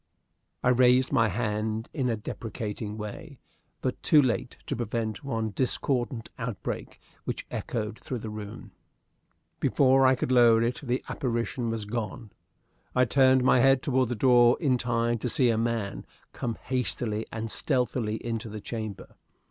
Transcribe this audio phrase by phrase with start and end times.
[0.63, 3.37] I raised my hand in a deprecating way,
[3.81, 8.71] but too late to prevent one discordant outbreak which echoed through the room.
[9.59, 12.31] Before I could lower it the apparition was gone.
[12.95, 17.27] I turned my head toward the door in time to see a man come hastily
[17.31, 19.13] and stealthily into the chamber.